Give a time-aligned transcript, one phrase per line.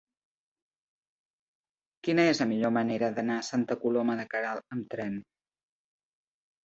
[2.07, 5.21] Quina és la millor manera d'anar a Santa Coloma de Queralt amb tren?